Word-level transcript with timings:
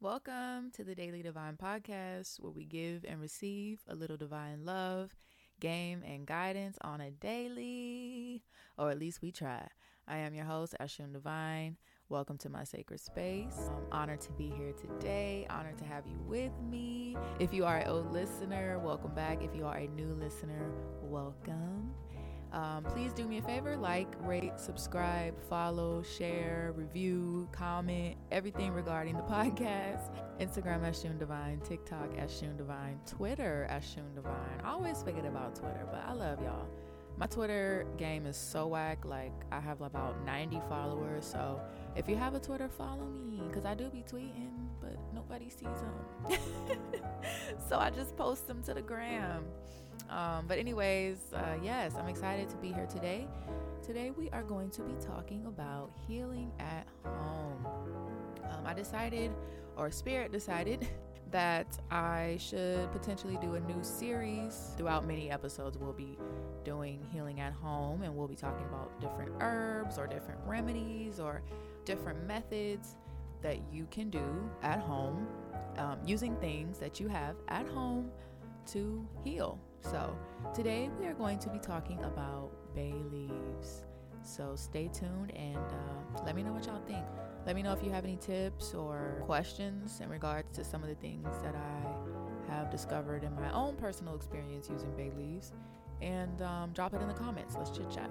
Welcome 0.00 0.70
to 0.74 0.84
the 0.84 0.94
Daily 0.94 1.22
Divine 1.22 1.56
Podcast, 1.56 2.38
where 2.38 2.52
we 2.52 2.64
give 2.64 3.04
and 3.04 3.20
receive 3.20 3.80
a 3.88 3.96
little 3.96 4.16
divine 4.16 4.64
love, 4.64 5.16
game, 5.58 6.04
and 6.06 6.24
guidance 6.24 6.78
on 6.82 7.00
a 7.00 7.10
daily, 7.10 8.44
or 8.78 8.90
at 8.90 8.98
least 9.00 9.20
we 9.22 9.32
try. 9.32 9.66
I 10.06 10.18
am 10.18 10.34
your 10.34 10.44
host, 10.44 10.76
Ashun 10.80 11.12
Divine. 11.12 11.78
Welcome 12.08 12.38
to 12.38 12.48
my 12.48 12.62
sacred 12.62 13.00
space. 13.00 13.58
I'm 13.74 13.86
honored 13.90 14.20
to 14.20 14.32
be 14.34 14.52
here 14.56 14.72
today. 14.72 15.48
Honored 15.50 15.78
to 15.78 15.84
have 15.84 16.06
you 16.06 16.16
with 16.28 16.52
me. 16.70 17.16
If 17.40 17.52
you 17.52 17.64
are 17.64 17.78
an 17.78 17.88
old 17.88 18.12
listener, 18.12 18.78
welcome 18.78 19.16
back. 19.16 19.42
If 19.42 19.52
you 19.56 19.66
are 19.66 19.78
a 19.78 19.88
new 19.88 20.14
listener, 20.14 20.70
welcome. 21.02 21.92
Um, 22.52 22.84
please 22.84 23.12
do 23.12 23.26
me 23.26 23.38
a 23.38 23.42
favor 23.42 23.76
like, 23.76 24.08
rate, 24.20 24.58
subscribe, 24.58 25.34
follow, 25.48 26.02
share, 26.02 26.72
review, 26.76 27.48
comment, 27.52 28.16
everything 28.30 28.72
regarding 28.72 29.16
the 29.16 29.22
podcast. 29.24 30.10
Instagram 30.40 30.82
as 30.84 31.00
Shun 31.00 31.18
Divine, 31.18 31.60
TikTok 31.60 32.16
as 32.16 32.36
Shun 32.36 32.56
Divine, 32.56 32.98
Twitter 33.06 33.66
as 33.68 33.84
Shun 33.84 34.14
Divine. 34.14 34.60
I 34.64 34.70
always 34.70 35.02
forget 35.02 35.26
about 35.26 35.56
Twitter, 35.56 35.86
but 35.90 36.02
I 36.06 36.12
love 36.12 36.40
y'all. 36.42 36.68
My 37.18 37.26
Twitter 37.26 37.84
game 37.96 38.26
is 38.26 38.36
so 38.36 38.68
whack. 38.68 39.04
Like, 39.04 39.32
I 39.50 39.58
have 39.58 39.80
about 39.80 40.24
90 40.24 40.62
followers. 40.68 41.26
So, 41.26 41.60
if 41.96 42.08
you 42.08 42.14
have 42.14 42.34
a 42.34 42.40
Twitter, 42.40 42.68
follow 42.68 43.06
me 43.06 43.42
because 43.48 43.64
I 43.64 43.74
do 43.74 43.90
be 43.90 44.04
tweeting, 44.08 44.52
but 44.80 44.96
nobody 45.12 45.50
sees 45.50 45.62
them. 45.62 46.38
so, 47.68 47.76
I 47.76 47.90
just 47.90 48.16
post 48.16 48.46
them 48.46 48.62
to 48.62 48.74
the 48.74 48.82
gram. 48.82 49.44
Um, 50.08 50.46
but, 50.46 50.58
anyways, 50.58 51.32
uh, 51.34 51.56
yes, 51.62 51.94
I'm 51.98 52.08
excited 52.08 52.48
to 52.50 52.56
be 52.56 52.72
here 52.72 52.86
today. 52.86 53.26
Today, 53.82 54.10
we 54.10 54.30
are 54.30 54.42
going 54.42 54.70
to 54.70 54.82
be 54.82 54.94
talking 55.04 55.46
about 55.46 55.90
healing 56.06 56.50
at 56.58 56.86
home. 57.04 57.66
Um, 58.44 58.66
I 58.66 58.74
decided, 58.74 59.32
or 59.76 59.90
Spirit 59.90 60.32
decided, 60.32 60.88
that 61.30 61.78
I 61.90 62.38
should 62.40 62.90
potentially 62.92 63.38
do 63.40 63.54
a 63.54 63.60
new 63.60 63.82
series. 63.82 64.72
Throughout 64.76 65.06
many 65.06 65.30
episodes, 65.30 65.76
we'll 65.76 65.92
be 65.92 66.18
doing 66.64 67.06
healing 67.12 67.40
at 67.40 67.52
home 67.52 68.02
and 68.02 68.16
we'll 68.16 68.28
be 68.28 68.34
talking 68.34 68.64
about 68.66 68.98
different 69.00 69.32
herbs 69.40 69.98
or 69.98 70.06
different 70.06 70.40
remedies 70.46 71.20
or 71.20 71.42
different 71.84 72.26
methods 72.26 72.96
that 73.42 73.58
you 73.72 73.86
can 73.90 74.10
do 74.10 74.24
at 74.62 74.80
home 74.80 75.26
um, 75.76 75.98
using 76.04 76.34
things 76.36 76.78
that 76.78 76.98
you 76.98 77.08
have 77.08 77.36
at 77.48 77.66
home 77.68 78.10
to 78.66 79.06
heal. 79.22 79.58
So, 79.80 80.16
today 80.54 80.90
we 80.98 81.06
are 81.06 81.14
going 81.14 81.38
to 81.38 81.48
be 81.48 81.58
talking 81.58 82.02
about 82.04 82.50
bay 82.74 82.94
leaves. 83.10 83.84
So, 84.22 84.54
stay 84.56 84.90
tuned 84.92 85.34
and 85.34 85.56
uh, 85.56 86.22
let 86.24 86.34
me 86.34 86.42
know 86.42 86.52
what 86.52 86.66
y'all 86.66 86.82
think. 86.86 87.04
Let 87.46 87.56
me 87.56 87.62
know 87.62 87.72
if 87.72 87.82
you 87.82 87.90
have 87.90 88.04
any 88.04 88.16
tips 88.16 88.74
or 88.74 89.22
questions 89.24 90.00
in 90.00 90.08
regards 90.08 90.54
to 90.56 90.64
some 90.64 90.82
of 90.82 90.88
the 90.88 90.94
things 90.96 91.28
that 91.42 91.54
I 91.54 92.52
have 92.52 92.70
discovered 92.70 93.24
in 93.24 93.34
my 93.34 93.50
own 93.52 93.76
personal 93.76 94.14
experience 94.14 94.68
using 94.68 94.90
bay 94.96 95.10
leaves. 95.16 95.52
And 96.02 96.42
um, 96.42 96.72
drop 96.72 96.94
it 96.94 97.00
in 97.00 97.08
the 97.08 97.14
comments. 97.14 97.54
Let's 97.56 97.70
chit 97.70 97.90
chat. 97.90 98.10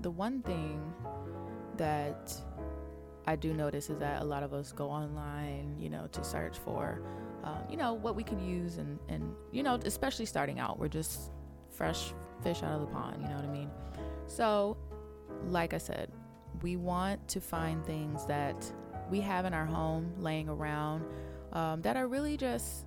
The 0.00 0.10
one 0.10 0.42
thing 0.42 0.92
that 1.76 2.32
I 3.26 3.36
do 3.36 3.52
notice 3.52 3.90
is 3.90 3.98
that 3.98 4.22
a 4.22 4.24
lot 4.24 4.42
of 4.42 4.54
us 4.54 4.72
go 4.72 4.88
online, 4.88 5.76
you 5.78 5.90
know, 5.90 6.08
to 6.12 6.24
search 6.24 6.56
for, 6.58 7.02
um, 7.44 7.58
you 7.70 7.76
know, 7.76 7.94
what 7.94 8.16
we 8.16 8.22
can 8.22 8.40
use, 8.40 8.78
and 8.78 8.98
and 9.08 9.34
you 9.52 9.62
know, 9.62 9.78
especially 9.84 10.26
starting 10.26 10.58
out, 10.58 10.78
we're 10.78 10.88
just 10.88 11.30
fresh 11.70 12.12
fish 12.42 12.62
out 12.62 12.72
of 12.72 12.80
the 12.80 12.86
pond. 12.86 13.22
You 13.22 13.28
know 13.28 13.36
what 13.36 13.44
I 13.44 13.52
mean? 13.52 13.70
So, 14.26 14.76
like 15.46 15.74
I 15.74 15.78
said, 15.78 16.10
we 16.62 16.76
want 16.76 17.26
to 17.28 17.40
find 17.40 17.84
things 17.84 18.26
that 18.26 18.70
we 19.10 19.20
have 19.20 19.44
in 19.44 19.54
our 19.54 19.66
home, 19.66 20.12
laying 20.18 20.48
around, 20.48 21.04
um, 21.52 21.80
that 21.82 21.96
are 21.96 22.08
really 22.08 22.36
just 22.36 22.86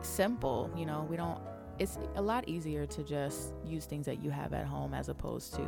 simple. 0.00 0.70
You 0.76 0.86
know, 0.86 1.06
we 1.08 1.16
don't. 1.16 1.40
It's 1.78 1.98
a 2.14 2.22
lot 2.22 2.48
easier 2.48 2.86
to 2.86 3.02
just 3.02 3.52
use 3.64 3.84
things 3.84 4.06
that 4.06 4.22
you 4.22 4.30
have 4.30 4.54
at 4.54 4.64
home 4.64 4.94
as 4.94 5.10
opposed 5.10 5.54
to 5.54 5.62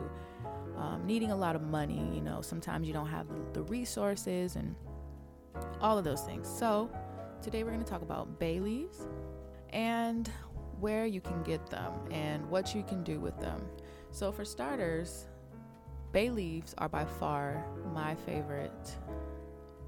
um, 0.76 1.02
needing 1.04 1.32
a 1.32 1.36
lot 1.36 1.54
of 1.54 1.62
money. 1.62 2.10
You 2.14 2.22
know, 2.22 2.40
sometimes 2.40 2.86
you 2.86 2.94
don't 2.94 3.08
have 3.08 3.28
the, 3.28 3.60
the 3.60 3.62
resources 3.62 4.56
and 4.56 4.74
all 5.80 5.98
of 5.98 6.04
those 6.04 6.22
things. 6.22 6.48
So, 6.48 6.90
today 7.42 7.62
we're 7.62 7.70
going 7.70 7.84
to 7.84 7.90
talk 7.90 8.02
about 8.02 8.38
bay 8.38 8.60
leaves 8.60 9.06
and 9.70 10.30
where 10.80 11.06
you 11.06 11.20
can 11.20 11.42
get 11.42 11.66
them 11.68 11.92
and 12.10 12.48
what 12.48 12.74
you 12.74 12.82
can 12.82 13.02
do 13.02 13.20
with 13.20 13.38
them. 13.38 13.60
So, 14.10 14.32
for 14.32 14.44
starters, 14.44 15.26
bay 16.12 16.30
leaves 16.30 16.74
are 16.78 16.88
by 16.88 17.04
far 17.04 17.64
my 17.92 18.14
favorite. 18.14 18.96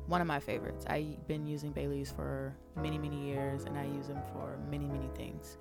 One 0.06 0.21
of 0.21 0.27
my 0.27 0.41
favorites. 0.41 0.84
I've 0.88 1.27
been 1.28 1.47
using 1.47 1.71
bay 1.71 1.87
leaves 1.87 2.11
for 2.11 2.56
many, 2.77 2.99
many 2.99 3.28
years, 3.28 3.65
and 3.65 3.78
I 3.78 3.84
use 3.84 4.09
them 4.09 4.21
for 4.32 4.59
many, 4.69 4.88
many 4.88 5.09
things. 5.15 5.56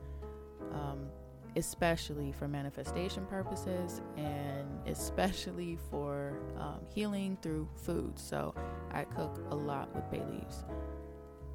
Um, 0.73 1.07
especially 1.55 2.31
for 2.31 2.47
manifestation 2.47 3.25
purposes 3.25 4.01
and 4.17 4.67
especially 4.85 5.77
for 5.89 6.39
um, 6.59 6.79
healing 6.93 7.37
through 7.41 7.67
food. 7.75 8.17
So 8.19 8.53
I 8.91 9.03
cook 9.03 9.41
a 9.49 9.55
lot 9.55 9.93
with 9.95 10.09
bay 10.11 10.23
leaves. 10.29 10.63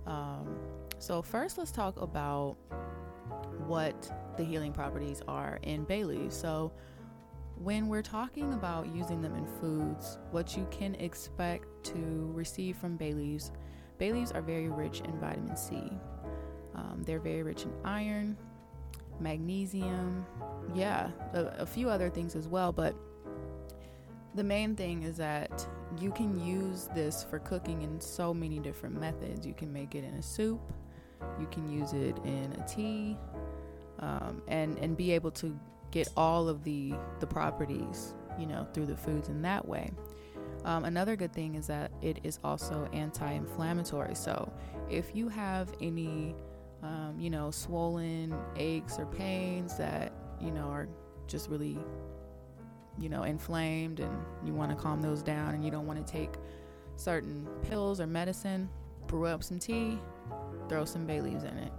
Um, 0.06 0.56
so, 0.98 1.22
first, 1.22 1.59
let's 1.59 1.70
talk 1.70 2.00
about 2.00 2.56
what 3.66 4.10
the 4.37 4.44
healing 4.44 4.72
properties 4.72 5.22
are 5.28 5.59
in 5.62 5.84
bay 5.84 6.04
leaves. 6.04 6.37
So, 6.37 6.72
when 7.56 7.88
we're 7.88 8.03
talking 8.03 8.53
about 8.53 8.88
using 8.94 9.22
them 9.22 9.34
in 9.34 9.47
foods, 9.60 10.19
what 10.31 10.56
you 10.56 10.66
can 10.70 10.94
expect 10.97 11.66
to 11.84 12.31
receive 12.34 12.76
from 12.76 12.97
bay 12.97 13.12
leaves, 13.12 13.53
bay 13.98 14.12
leaves 14.12 14.32
are 14.32 14.42
very 14.42 14.69
rich 14.69 15.00
in 15.00 15.19
vitamin 15.20 15.56
C. 15.56 15.76
Um, 16.75 17.03
they're 17.06 17.21
very 17.21 17.42
rich 17.42 17.62
in 17.62 17.72
iron, 17.84 18.36
magnesium, 19.21 20.26
yeah, 20.75 21.10
a, 21.32 21.44
a 21.60 21.66
few 21.66 21.88
other 21.88 22.10
things 22.10 22.34
as 22.34 22.48
well. 22.48 22.72
But 22.72 22.97
the 24.34 24.45
main 24.45 24.75
thing 24.77 25.03
is 25.03 25.17
that 25.17 25.67
you 25.99 26.11
can 26.11 26.39
use 26.45 26.89
this 26.95 27.25
for 27.25 27.39
cooking 27.39 27.83
in 27.83 28.00
so 28.00 28.34
many 28.34 28.59
different 28.59 28.99
methods. 28.99 29.47
You 29.47 29.55
can 29.55 29.72
make 29.72 29.95
it 29.95 30.05
in 30.05 30.15
a 30.15 30.22
soup, 30.22 30.61
you 31.39 31.47
can 31.50 31.69
use 31.69 31.93
it 31.93 32.19
in 32.25 32.53
a 32.61 32.69
tea, 32.69 33.17
um, 34.00 34.43
and 34.49 34.78
and 34.78 34.97
be 34.97 35.12
able 35.12 35.31
to 35.33 35.59
get 35.91 36.09
all 36.17 36.49
of 36.49 36.65
the 36.65 36.95
the 37.21 37.27
properties, 37.27 38.15
you 38.39 38.47
know, 38.47 38.67
through 38.72 38.87
the 38.87 38.97
foods 38.97 39.28
in 39.28 39.43
that 39.43 39.67
way. 39.67 39.91
Um, 40.65 40.84
another 40.84 41.15
good 41.15 41.33
thing 41.33 41.56
is 41.56 41.66
that 41.66 41.93
it 42.01 42.21
is 42.25 42.39
also 42.43 42.89
anti-inflammatory. 42.93 44.15
So 44.15 44.51
if 44.89 45.15
you 45.15 45.28
have 45.28 45.69
any 45.81 46.34
um, 46.84 47.16
you 47.19 47.31
know, 47.31 47.51
swollen 47.51 48.34
aches 48.56 48.99
or 48.99 49.06
pains 49.06 49.77
that, 49.78 50.12
you 50.41 50.51
know, 50.51 50.66
are 50.69 50.87
just 51.27 51.49
really, 51.49 51.78
you 52.99 53.09
know, 53.09 53.25
inflamed 53.25 54.00
and 54.00 54.16
you 54.44 54.55
want 54.55 54.71
to 54.71 54.77
calm 54.77 55.00
those 55.00 55.22
down 55.22 55.55
and 55.55 55.65
you 55.65 55.71
don't 55.71 55.87
want 55.87 56.05
to 56.05 56.12
take 56.12 56.34
certain 56.97 57.47
pills 57.69 58.00
or 58.00 58.06
medicine, 58.06 58.69
brew 59.06 59.27
up 59.27 59.43
some 59.43 59.59
tea, 59.59 59.99
throw 60.69 60.84
some 60.84 61.06
bay 61.06 61.21
leaves 61.21 61.44
in 61.44 61.56
it. 61.59 61.72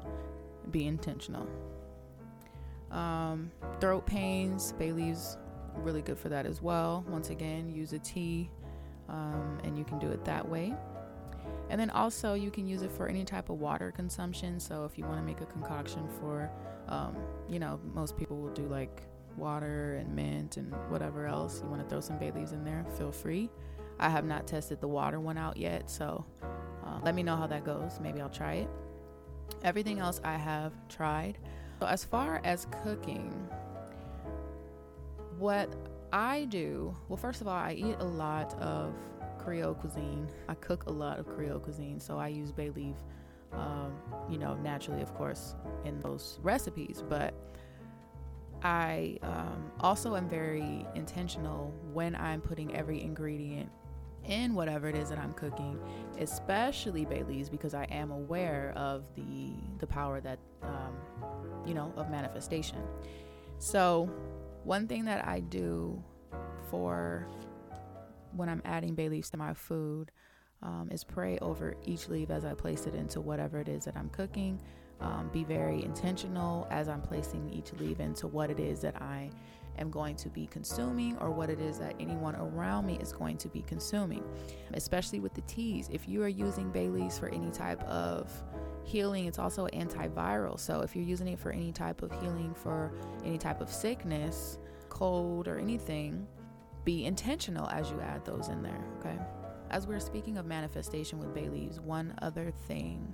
Be 0.72 0.88
intentional. 0.88 1.48
Um, 2.92 3.52
throat 3.80 4.06
pains, 4.06 4.74
bay 4.74 4.92
leaves, 4.92 5.38
really 5.75 6.02
good 6.02 6.18
for 6.18 6.30
that 6.30 6.46
as 6.46 6.62
well. 6.62 7.06
Once 7.08 7.30
again, 7.30 7.70
use 7.70 7.94
a 7.94 8.00
tea 8.00 8.50
um, 9.09 9.58
and 9.64 9.78
you 9.78 9.84
can 9.84 10.00
do 10.00 10.09
it 10.09 10.24
that 10.25 10.48
way. 10.48 10.74
And 11.70 11.80
then 11.80 11.90
also, 11.90 12.34
you 12.34 12.52
can 12.52 12.68
use 12.68 12.84
it 12.84 12.92
for 12.92 13.08
any 13.08 13.24
type 13.24 13.50
of 13.50 13.59
water 13.59 13.92
consumption. 13.92 14.59
So, 14.59 14.86
if 14.86 14.98
you 14.98 15.06
want 15.06 15.18
to 15.18 15.24
make 15.24 15.42
a 15.42 15.46
concoction 15.46 16.08
for, 16.20 16.50
um, 16.88 17.16
you 17.50 17.59
know, 17.59 17.80
most 17.94 18.18
people 18.18 18.38
will 18.38 18.54
do 18.54 18.68
like 18.68 19.02
water 19.38 19.96
and 19.96 20.16
mint 20.16 20.57
and 20.57 20.73
whatever 20.90 21.25
else. 21.25 21.62
You 21.63 21.69
want 21.69 21.81
to 21.81 21.90
throw 21.90 22.00
some 22.00 22.18
bay 22.18 22.31
leaves 22.31 22.51
in 22.51 22.63
there, 22.63 22.85
feel 22.97 23.12
free. 23.12 23.50
I 24.00 24.09
have 24.09 24.25
not 24.25 24.47
tested 24.47 24.81
the 24.81 24.88
water 24.88 25.19
one 25.19 25.38
out 25.38 25.57
yet. 25.57 25.89
So, 25.89 26.25
uh, 26.44 27.00
let 27.04 27.15
me 27.15 27.24
know 27.24 27.36
how 27.36 27.48
that 27.48 27.63
goes. 27.63 28.00
Maybe 28.01 28.21
I'll 28.21 28.30
try 28.30 28.56
it. 28.56 28.69
Everything 29.63 30.00
else 30.00 30.19
I 30.24 30.36
have 30.36 30.74
tried. 30.89 31.38
So, 31.80 31.88
as 31.88 32.04
far 32.04 32.42
as 32.44 32.68
cooking, 32.83 33.31
what 35.38 35.74
I 36.12 36.45
do, 36.45 36.95
well, 37.07 37.18
first 37.18 37.42
of 37.42 37.48
all, 37.48 37.56
I 37.56 37.74
eat 37.74 37.98
a 38.00 38.06
lot 38.06 38.54
of 38.60 38.94
Creole 39.38 39.75
cuisine. 39.75 40.27
I 40.48 40.56
cook 40.56 40.86
a 40.88 40.92
lot 40.92 41.19
of 41.19 41.27
Creole 41.27 41.60
cuisine, 41.60 42.00
so 42.00 42.18
I 42.18 42.30
use 42.30 42.51
bay 42.51 42.69
leaf, 42.69 42.95
um, 43.54 43.94
you 44.30 44.38
know, 44.38 44.56
naturally, 44.56 45.01
of 45.01 45.13
course, 45.13 45.56
in 45.83 46.00
those 46.00 46.39
recipes. 46.42 47.04
But 47.07 47.33
I 48.65 49.19
um, 49.21 49.71
also 49.79 50.15
am 50.15 50.27
very 50.27 50.88
intentional 50.95 51.71
when 51.94 52.15
I'm 52.15 52.41
putting 52.41 52.75
every 52.75 53.00
ingredient 53.00 53.69
in 54.23 54.56
whatever 54.56 54.89
it 54.89 54.95
is 54.95 55.09
that 55.09 55.19
I'm 55.19 55.33
cooking, 55.33 55.79
especially 56.19 57.06
bay 57.06 57.21
leaves, 57.21 57.47
because 57.47 57.75
I 57.75 57.83
am 57.91 58.09
aware 58.09 58.73
of 58.75 59.06
the 59.13 59.53
the 59.77 59.85
power 59.85 60.19
that 60.19 60.39
um, 60.63 60.95
you 61.63 61.75
know 61.75 61.94
of 61.95 62.09
manifestation. 62.09 62.79
So, 63.59 64.09
one 64.63 64.88
thing 64.88 65.06
that 65.06 65.27
I 65.27 65.41
do 65.41 66.03
for 66.71 67.27
when 68.35 68.50
I'm 68.50 68.63
adding 68.65 68.95
bay 68.95 69.09
leaves 69.09 69.29
to 69.29 69.38
my 69.38 69.53
food 69.53 70.09
um, 70.63 70.89
is 70.91 71.03
pray 71.03 71.38
over 71.38 71.75
each 71.85 72.09
leaf 72.09 72.31
as 72.31 72.45
I 72.45 72.56
place 72.56 72.88
it 72.88 72.95
into 72.95 73.21
whatever 73.21 73.59
it 73.59 73.69
is 73.69 73.85
that 73.85 73.95
I'm 73.95 74.09
cooking. 74.09 74.59
Um, 75.01 75.30
be 75.33 75.44
very 75.44 75.83
intentional 75.83 76.68
as 76.71 76.88
I'm 76.88 77.01
placing 77.01 77.50
each 77.50 77.74
leaf 77.74 78.00
into 78.00 78.27
what 78.27 78.50
it 78.50 78.59
is 78.59 78.80
that 78.81 79.01
I 79.01 79.30
am 79.77 79.89
going 79.89 80.15
to 80.15 80.30
be 80.30 80.47
consuming 80.47 81.18
or 81.18 81.31
what 81.31 81.50
it 81.50 81.59
is 81.59 81.77
that 81.80 81.95
anyone 82.00 82.36
around 82.36 82.86
me 82.86 82.97
is 83.01 83.12
going 83.12 83.38
to 83.38 83.50
be 83.50 83.62
consuming, 83.62 84.24
especially 84.74 85.19
with 85.19 85.33
the 85.33 85.42
teas. 85.42 85.89
If 85.92 86.07
you 86.07 86.24
are 86.24 86.30
using 86.30 86.71
bay 86.71 86.88
leaves 86.88 87.19
for 87.19 87.27
any 87.30 87.51
type 87.51 87.83
of 87.83 88.31
healing, 88.83 89.25
it's 89.25 89.39
also 89.39 89.68
antiviral. 89.68 90.59
So 90.59 90.81
if 90.81 90.95
you're 90.95 91.06
using 91.06 91.27
it 91.27 91.39
for 91.39 91.51
any 91.51 91.71
type 91.71 92.01
of 92.01 92.12
healing 92.21 92.53
for 92.53 92.94
any 93.24 93.38
type 93.38 93.62
of 93.62 93.69
sickness, 93.69 94.59
cold, 94.89 95.48
or 95.48 95.57
anything, 95.57 96.25
be 96.86 97.06
intentional 97.06 97.68
as 97.69 97.89
you 97.89 98.00
add 98.00 98.24
those 98.24 98.48
in 98.48 98.62
there, 98.62 98.86
okay? 99.00 99.18
As 99.71 99.88
we're 99.88 100.00
speaking 100.00 100.38
of 100.38 100.45
manifestation 100.45 101.19
with 101.19 101.33
bay 101.33 101.50
leaves, 101.50 101.80
one 101.80 102.13
other 102.21 102.51
thing, 102.68 103.13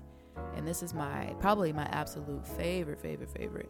and 0.56 0.68
this 0.68 0.83
is 0.83 0.94
my 0.94 1.33
probably 1.39 1.74
my 1.74 1.86
absolute 1.92 2.45
favorite, 2.45 3.00
favorite, 3.00 3.30
favorite. 3.30 3.69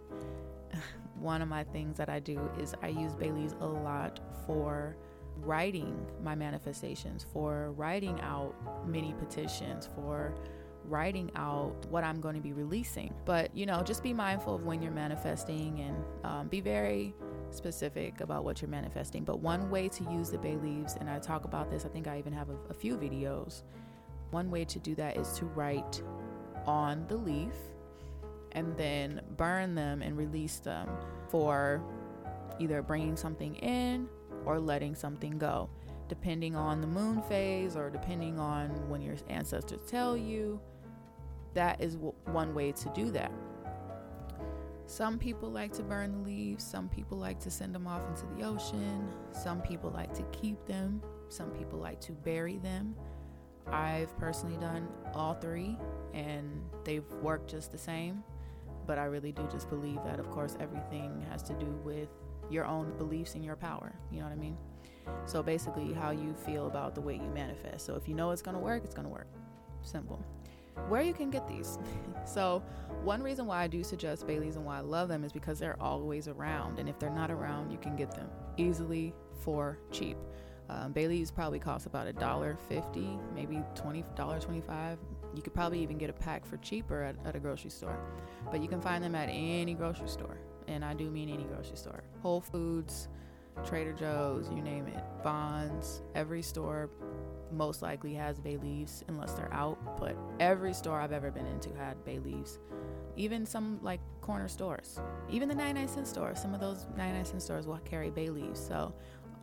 one 1.20 1.42
of 1.42 1.48
my 1.48 1.64
things 1.64 1.98
that 1.98 2.10
I 2.10 2.20
do 2.20 2.50
is 2.60 2.74
I 2.82 2.88
use 2.88 3.14
bay 3.14 3.32
leaves 3.32 3.56
a 3.60 3.66
lot 3.66 4.20
for 4.46 4.96
writing 5.38 6.06
my 6.24 6.36
manifestations, 6.36 7.26
for 7.32 7.72
writing 7.72 8.20
out 8.22 8.56
mini 8.88 9.14
petitions, 9.14 9.90
for 9.96 10.36
writing 10.86 11.32
out 11.36 11.86
what 11.90 12.04
I'm 12.04 12.20
going 12.22 12.36
to 12.36 12.42
be 12.42 12.54
releasing. 12.54 13.14
But, 13.26 13.56
you 13.56 13.66
know, 13.66 13.84
just 13.84 14.04
be 14.04 14.14
mindful 14.14 14.56
of 14.56 14.64
when 14.64 14.82
you're 14.82 14.92
manifesting 14.92 15.80
and 15.82 15.96
um, 16.24 16.48
be 16.48 16.62
very 16.62 17.14
specific 17.52 18.22
about 18.22 18.44
what 18.44 18.62
you're 18.62 18.70
manifesting. 18.70 19.24
But 19.24 19.40
one 19.40 19.70
way 19.70 19.90
to 19.90 20.04
use 20.06 20.30
the 20.30 20.38
bay 20.38 20.58
leaves, 20.58 20.96
and 21.00 21.10
I 21.10 21.20
talk 21.20 21.46
about 21.46 21.70
this, 21.70 21.86
I 21.86 21.90
think 21.90 22.08
I 22.08 22.18
even 22.18 22.34
have 22.34 22.50
a, 22.50 22.56
a 22.70 22.74
few 22.74 22.98
videos. 22.98 23.64
One 24.32 24.50
way 24.50 24.66
to 24.66 24.80
do 24.80 24.96
that 24.96 25.18
is 25.18 25.34
to 25.40 25.46
write 25.46 26.02
on 26.66 27.06
the 27.08 27.18
leaf 27.18 27.54
and 28.54 28.76
then 28.78 29.22
burn 29.38 29.76
them 29.76 30.02
and 30.02 30.18
release 30.18 30.60
them 30.60 30.88
for 31.30 31.82
either 32.60 32.82
bringing 32.82 33.16
something 33.16 33.56
in 33.56 34.08
or 34.46 34.60
letting 34.60 34.96
something 34.96 35.38
go, 35.38 35.70
depending 36.08 36.56
on 36.56 36.82
the 36.82 36.88
moon 36.88 37.22
phase 37.24 37.76
or 37.76 37.90
depending 37.90 38.40
on 38.40 38.70
when 38.90 39.02
your 39.02 39.16
ancestors 39.30 39.80
tell 39.88 40.18
you. 40.18 40.60
That 41.54 41.82
is 41.82 41.96
w- 41.96 42.14
one 42.26 42.54
way 42.54 42.72
to 42.72 42.92
do 42.96 43.12
that. 43.12 43.32
Some 44.86 45.18
people 45.18 45.50
like 45.50 45.72
to 45.74 45.84
burn 45.84 46.12
the 46.12 46.18
leaves, 46.30 46.66
some 46.66 46.90
people 46.90 47.18
like 47.18 47.40
to 47.42 47.50
send 47.52 47.74
them 47.74 47.88
off 47.88 48.02
into 48.10 48.26
the 48.36 48.46
ocean, 48.46 49.08
some 49.32 49.62
people 49.62 49.90
like 49.90 50.14
to 50.16 50.24
keep 50.34 50.66
them, 50.66 51.02
some 51.30 51.50
people 51.52 51.80
like 51.80 52.02
to 52.02 52.12
bury 52.12 52.58
them. 52.58 52.96
I've 53.72 54.16
personally 54.18 54.58
done 54.58 54.88
all 55.14 55.34
three 55.34 55.78
and 56.14 56.62
they've 56.84 57.10
worked 57.22 57.50
just 57.50 57.72
the 57.72 57.78
same. 57.78 58.24
But 58.88 58.98
I 58.98 59.06
really 59.06 59.32
do 59.32 59.48
just 59.52 59.70
believe 59.70 60.00
that, 60.06 60.20
of 60.20 60.30
course, 60.32 60.58
everything 60.60 61.26
has 61.30 61.44
to 61.44 61.54
do 61.54 61.68
with 61.84 62.10
your 62.50 62.66
own 62.66 62.98
beliefs 62.98 63.36
and 63.36 63.46
your 63.46 63.56
power. 63.56 63.94
You 64.12 64.20
know 64.20 64.26
what 64.26 64.34
I 64.34 64.38
mean? 64.38 64.58
So 65.26 65.42
basically, 65.44 65.94
how 65.94 66.12
you 66.12 66.34
feel 66.34 66.68
about 66.68 66.96
the 66.96 67.02
way 67.02 67.16
you 67.16 67.30
manifest. 67.34 67.86
So 67.86 67.96
if 67.96 68.08
you 68.08 68.16
know 68.16 68.32
it's 68.32 68.42
going 68.42 68.56
to 68.56 68.62
work, 68.62 68.84
it's 68.84 68.96
going 68.96 69.08
to 69.08 69.14
work. 69.14 69.28
Simple 69.84 70.24
where 70.88 71.02
you 71.02 71.14
can 71.14 71.30
get 71.30 71.48
these. 71.48 71.78
so, 72.26 72.64
one 73.04 73.22
reason 73.22 73.46
why 73.46 73.64
I 73.64 73.68
do 73.68 73.84
suggest 73.84 74.28
bay 74.28 74.40
leaves 74.40 74.56
and 74.56 74.66
why 74.66 74.78
I 74.78 74.82
love 74.82 75.10
them 75.10 75.24
is 75.24 75.32
because 75.32 75.60
they're 75.60 75.82
always 75.82 76.28
around. 76.28 76.80
And 76.80 76.88
if 76.88 77.00
they're 77.00 77.10
not 77.10 77.32
around, 77.32 77.72
you 77.72 77.78
can 77.78 77.96
get 77.96 78.12
them 78.12 78.30
easily 78.58 79.14
for 79.44 79.80
cheap. 79.92 80.18
Um, 80.72 80.94
bay 80.94 81.08
leaves 81.08 81.32
probably 81.32 81.60
cost 81.60 81.86
about 81.86 82.08
a 82.08 82.14
dollar 82.14 82.58
fifty, 82.70 83.20
maybe 83.36 83.62
twenty 83.76 84.06
dollar 84.16 84.40
twenty 84.40 84.62
five. 84.62 84.98
You 85.36 85.42
could 85.42 85.54
probably 85.54 85.80
even 85.80 85.98
get 85.98 86.10
a 86.10 86.14
pack 86.14 86.46
for 86.46 86.58
cheaper 86.58 87.04
at, 87.04 87.16
at 87.26 87.36
a 87.36 87.40
grocery 87.40 87.70
store, 87.70 87.98
but 88.50 88.62
you 88.62 88.68
can 88.68 88.82
find 88.82 89.04
them 89.04 89.16
at 89.16 89.30
any 89.30 89.74
grocery 89.74 90.08
store, 90.08 90.38
and 90.68 90.84
I 90.84 90.94
do 90.94 91.10
mean 91.10 91.30
any 91.30 91.44
grocery 91.44 91.78
store. 91.78 92.04
Whole 92.22 92.42
Foods, 92.42 93.10
Trader 93.66 93.94
Joe's, 93.94 94.50
you 94.50 94.62
name 94.62 94.88
it. 94.88 95.04
Vons, 95.24 96.02
every 96.16 96.42
store 96.42 96.90
most 97.52 97.82
likely 97.82 98.14
has 98.14 98.40
bay 98.40 98.58
leaves 98.58 99.04
unless 99.08 99.34
they're 99.34 99.54
out. 99.54 99.78
But 100.00 100.16
every 100.40 100.74
store 100.74 101.00
I've 101.00 101.12
ever 101.12 101.32
been 101.32 101.46
into 101.46 101.70
had 101.76 102.04
bay 102.06 102.20
leaves. 102.20 102.60
Even 103.18 103.46
some 103.46 103.80
like 103.82 104.00
corner 104.22 104.48
stores, 104.48 105.00
even 105.30 105.50
the 105.50 105.56
99 105.56 105.88
cent 105.88 106.08
stores, 106.08 106.42
some 106.42 106.54
of 106.54 106.62
those 106.62 106.88
99 106.98 107.26
cent 107.26 107.42
stores 107.42 107.68
will 107.68 107.78
carry 107.80 108.10
bay 108.10 108.30
leaves. 108.30 108.60
So 108.60 108.94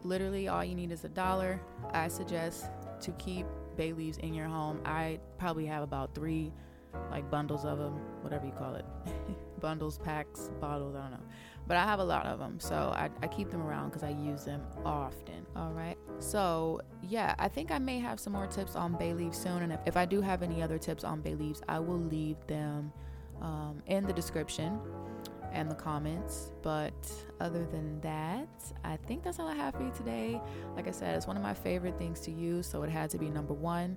literally 0.04 0.48
all 0.48 0.64
you 0.64 0.74
need 0.74 0.92
is 0.92 1.04
a 1.04 1.08
dollar. 1.08 1.60
I 1.92 2.08
suggest 2.08 2.66
to 3.00 3.12
keep 3.12 3.46
bay 3.76 3.92
leaves 3.92 4.18
in 4.18 4.34
your 4.34 4.46
home. 4.46 4.80
I 4.84 5.20
probably 5.38 5.66
have 5.66 5.82
about 5.82 6.14
three 6.14 6.52
like 7.10 7.30
bundles 7.30 7.64
of 7.64 7.78
them, 7.78 7.94
whatever 8.22 8.46
you 8.46 8.52
call 8.52 8.74
it. 8.74 8.84
bundles, 9.60 9.98
packs, 9.98 10.50
bottles, 10.60 10.94
I 10.94 11.02
don't 11.02 11.10
know. 11.12 11.26
But 11.66 11.76
I 11.76 11.84
have 11.84 12.00
a 12.00 12.04
lot 12.04 12.24
of 12.26 12.38
them, 12.38 12.58
so 12.58 12.74
I, 12.74 13.10
I 13.22 13.26
keep 13.26 13.50
them 13.50 13.62
around 13.62 13.90
because 13.90 14.02
I 14.02 14.10
use 14.10 14.44
them 14.44 14.62
often. 14.84 15.46
All 15.54 15.72
right. 15.72 15.98
So, 16.18 16.80
yeah, 17.02 17.34
I 17.38 17.48
think 17.48 17.70
I 17.70 17.78
may 17.78 17.98
have 17.98 18.18
some 18.18 18.32
more 18.32 18.46
tips 18.46 18.74
on 18.74 18.94
bay 18.94 19.12
leaves 19.12 19.36
soon. 19.36 19.62
And 19.62 19.72
if, 19.72 19.80
if 19.84 19.96
I 19.96 20.06
do 20.06 20.22
have 20.22 20.42
any 20.42 20.62
other 20.62 20.78
tips 20.78 21.04
on 21.04 21.20
bay 21.20 21.34
leaves, 21.34 21.60
I 21.68 21.78
will 21.78 21.98
leave 21.98 22.36
them 22.46 22.90
um, 23.42 23.82
in 23.86 24.06
the 24.06 24.12
description 24.12 24.80
and 25.52 25.70
the 25.70 25.74
comments. 25.74 26.52
But 26.62 26.94
other 27.40 27.64
than 27.66 28.00
that, 28.00 28.48
I 28.84 28.96
think 28.96 29.22
that's 29.22 29.38
all 29.38 29.48
I 29.48 29.54
have 29.54 29.74
for 29.74 29.82
you 29.82 29.92
today. 29.96 30.40
Like 30.76 30.88
I 30.88 30.90
said, 30.90 31.16
it's 31.16 31.26
one 31.26 31.36
of 31.36 31.42
my 31.42 31.54
favorite 31.54 31.98
things 31.98 32.20
to 32.20 32.30
use, 32.30 32.66
so 32.66 32.82
it 32.82 32.90
had 32.90 33.10
to 33.10 33.18
be 33.18 33.28
number 33.28 33.54
one. 33.54 33.96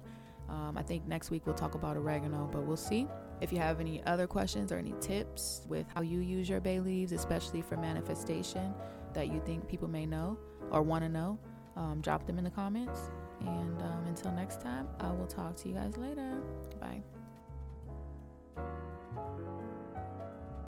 Um, 0.50 0.77
I 0.77 0.83
think 0.83 1.07
next 1.07 1.31
week 1.31 1.45
we'll 1.45 1.56
talk 1.56 1.75
about 1.75 1.95
oregano, 1.95 2.50
but 2.51 2.63
we'll 2.63 2.75
see. 2.75 3.07
If 3.39 3.51
you 3.51 3.59
have 3.59 3.80
any 3.80 4.03
other 4.03 4.27
questions 4.27 4.71
or 4.71 4.77
any 4.77 4.94
tips 5.00 5.62
with 5.68 5.86
how 5.94 6.01
you 6.01 6.19
use 6.19 6.50
your 6.50 6.59
bay 6.59 6.80
leaves, 6.80 7.12
especially 7.12 7.62
for 7.62 7.77
manifestation, 7.77 8.74
that 9.13 9.31
you 9.31 9.42
think 9.45 9.68
people 9.68 9.88
may 9.88 10.06
know 10.06 10.38
or 10.69 10.81
want 10.81 11.03
to 11.03 11.09
know, 11.09 11.39
um, 11.75 12.01
drop 12.01 12.27
them 12.27 12.38
in 12.38 12.44
the 12.44 12.51
comments. 12.51 13.12
And 13.42 13.81
um, 13.81 14.06
until 14.07 14.31
next 14.31 14.62
time, 14.62 14.88
I 15.00 15.12
will 15.12 15.27
talk 15.27 15.56
to 15.57 15.69
you 15.69 15.75
guys 15.75 15.98
later. 15.98 16.38
Bye. 16.80 17.01